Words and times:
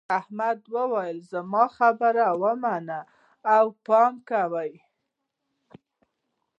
احمد 0.19 0.59
وویل 0.75 1.17
زما 1.33 1.63
خبره 1.77 2.27
ومنه 2.43 2.99
او 3.55 3.65
پام 3.85 4.13
کوه. 4.29 4.65